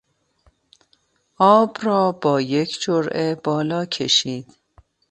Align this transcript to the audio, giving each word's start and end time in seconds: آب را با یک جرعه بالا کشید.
آب 1.37 1.77
را 1.81 2.11
با 2.11 2.41
یک 2.41 2.79
جرعه 2.81 3.35
بالا 3.35 3.85
کشید. 3.85 4.47